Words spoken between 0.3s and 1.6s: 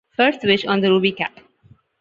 wish on the ruby cap.